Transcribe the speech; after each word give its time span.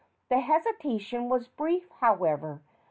The 0.29 0.39
hesitation 0.39 1.29
was 1.29 1.47
brief, 1.47 1.87
however. 1.99 2.63